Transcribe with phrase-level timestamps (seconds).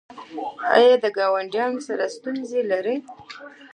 [0.75, 2.97] ایا له ګاونډیانو سره ستونزې لرئ؟